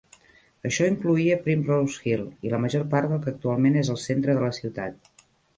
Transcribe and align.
Això 0.69 0.87
incloïa 0.91 1.35
Primrose 1.43 2.01
Hill 2.09 2.25
i 2.47 2.53
la 2.55 2.63
major 2.65 2.89
part 2.95 3.13
del 3.13 3.21
que 3.27 3.31
actualment 3.35 3.81
és 3.83 3.93
el 3.97 4.03
centre 4.09 4.39
de 4.39 4.47
la 4.49 4.53
ciutat. 4.63 5.17